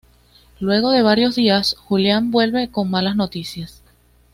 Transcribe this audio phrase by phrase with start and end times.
[0.59, 3.83] Luego de varios días, Julián vuelve con malas noticias.